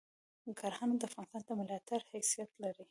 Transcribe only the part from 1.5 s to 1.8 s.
د